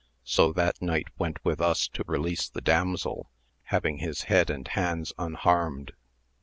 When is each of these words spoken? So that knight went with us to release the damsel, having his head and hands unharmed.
So 0.23 0.51
that 0.53 0.81
knight 0.81 1.09
went 1.19 1.37
with 1.45 1.61
us 1.61 1.87
to 1.89 2.03
release 2.07 2.49
the 2.49 2.59
damsel, 2.59 3.29
having 3.65 3.99
his 3.99 4.23
head 4.23 4.49
and 4.49 4.67
hands 4.67 5.13
unharmed. 5.19 5.93